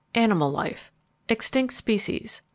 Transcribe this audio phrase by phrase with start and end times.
[0.15, 0.91] ANIMAL LIFE
[1.29, 2.41] _Extinct Species.